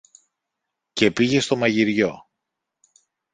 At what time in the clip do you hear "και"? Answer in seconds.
0.93-1.11